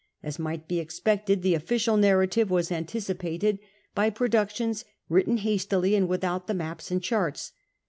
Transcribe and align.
As 0.23 0.39
might 0.39 0.67
be 0.67 0.79
expected, 0.79 1.43
the 1.43 1.53
official 1.53 1.95
narrative 1.95 2.49
was 2.49 2.71
anticipated 2.71 3.59
by 3.93 4.09
produc 4.09 4.49
tions 4.49 4.83
written 5.09 5.37
hastily 5.37 5.93
and 5.93 6.07
without 6.09 6.47
the 6.47 6.55
maps 6.55 6.89
and 6.89 7.03
charts. 7.03 7.51